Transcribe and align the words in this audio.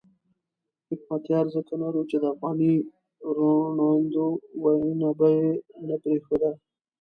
حکمتیار 0.89 1.45
ځکه 1.55 1.73
نر 1.81 1.93
وو 1.95 2.07
چې 2.11 2.17
د 2.19 2.25
افغاني 2.33 2.73
روڼاندو 3.37 4.25
وینه 4.63 5.09
به 5.17 5.27
یې 5.37 5.49
نه 5.87 5.95
پرېښوده. 6.03 6.51